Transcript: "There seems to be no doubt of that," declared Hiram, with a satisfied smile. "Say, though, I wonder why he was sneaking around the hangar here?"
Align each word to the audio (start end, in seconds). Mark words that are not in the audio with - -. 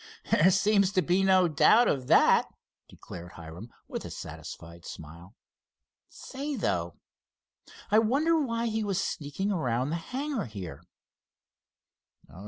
"There 0.31 0.49
seems 0.49 0.91
to 0.93 1.03
be 1.03 1.21
no 1.23 1.47
doubt 1.47 1.87
of 1.87 2.07
that," 2.07 2.47
declared 2.89 3.33
Hiram, 3.33 3.69
with 3.87 4.03
a 4.03 4.09
satisfied 4.09 4.83
smile. 4.83 5.35
"Say, 6.09 6.55
though, 6.55 6.95
I 7.91 7.99
wonder 7.99 8.41
why 8.43 8.65
he 8.65 8.83
was 8.83 8.99
sneaking 8.99 9.51
around 9.51 9.91
the 9.91 9.97
hangar 9.97 10.45
here?" 10.45 10.81